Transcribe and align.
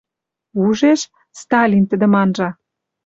Ужеш: 0.63 1.01
Сталин 1.41 1.83
тӹдӹм 1.89 2.13
анжа. 2.21 2.49